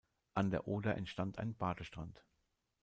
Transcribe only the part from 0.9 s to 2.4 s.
entstand ein Badestrand.